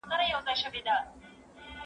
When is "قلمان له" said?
0.07-0.25